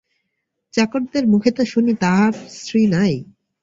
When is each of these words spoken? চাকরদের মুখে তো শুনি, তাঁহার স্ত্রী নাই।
চাকরদের 0.73 1.23
মুখে 1.27 1.51
তো 1.51 1.63
শুনি, 1.65 1.93
তাঁহার 2.01 2.33
স্ত্রী 2.55 2.81
নাই। 2.87 3.13